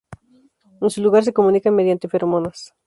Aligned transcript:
En 0.81 0.89
su 0.89 0.99
lugar, 0.99 1.23
se 1.23 1.31
comunican 1.31 1.75
mediante 1.75 2.09
feromonas. 2.09 2.73